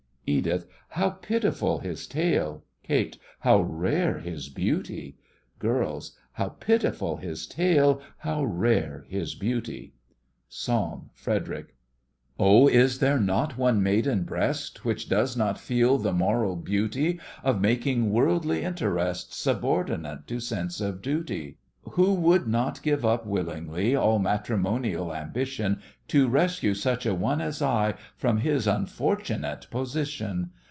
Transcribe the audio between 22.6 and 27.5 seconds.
give up willingly All matrimonial ambition, To rescue such a one